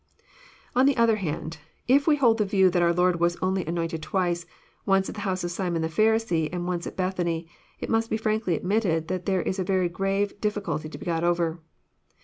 On 0.75 0.87
the 0.87 0.97
other 0.97 1.17
hand, 1.17 1.59
if 1.87 2.07
we 2.07 2.15
hold 2.15 2.39
the 2.39 2.43
view 2.45 2.71
that 2.71 2.81
oar 2.81 2.91
Lord 2.91 3.19
was 3.19 3.37
only 3.39 3.63
anointed 3.67 4.01
twice, 4.01 4.47
once 4.83 5.07
at 5.09 5.13
the 5.13 5.21
house 5.29 5.43
of 5.43 5.51
Simon 5.51 5.83
the 5.83 5.89
Pharisee, 5.89 6.49
and 6.51 6.65
once 6.65 6.87
at 6.87 6.97
Bethany, 6.97 7.47
it 7.79 7.87
must 7.87 8.09
be 8.09 8.17
frankly 8.17 8.55
admitted 8.55 9.09
that 9.09 9.27
there 9.27 9.43
is 9.43 9.59
a 9.59 9.63
very 9.63 9.89
grave 9.89 10.41
difficulty 10.41 10.89
to 10.89 10.97
begot 10.97 11.23
over. 11.23 11.59